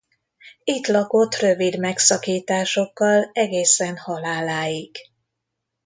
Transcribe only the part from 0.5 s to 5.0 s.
Itt lakott rövid megszakításokkal egészen haláláig.